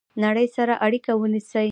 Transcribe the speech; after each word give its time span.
نړۍ 0.23 0.47
سره 0.55 0.73
اړیکه 0.85 1.11
ونیسئ 1.15 1.69